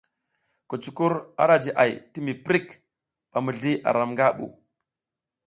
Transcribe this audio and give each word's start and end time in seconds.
Kucukur 0.69 1.13
ara 1.43 1.55
jiʼay 1.63 1.91
ti 2.11 2.19
mi 2.25 2.33
prik 2.45 2.67
ba 3.31 3.39
mizli 3.45 3.71
aram 3.89 4.09
nga 4.13 4.25
ɓu. 4.37 4.45